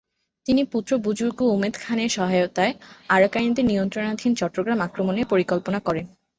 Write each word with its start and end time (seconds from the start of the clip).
তিনি 0.45 0.61
পুত্র 0.63 0.91
বুযুর্গ 0.97 1.39
উমেদ 1.47 1.73
খান-এর 1.81 2.11
সহায়তায় 2.11 2.73
আরাকানিদের 3.09 3.65
নিয়ন্ত্রণাধীন 3.65 4.31
চট্টগ্রাম 4.35 4.79
আক্রমণের 4.81 5.25
পরিকল্পনা 5.25 5.79
করেন। 5.79 6.05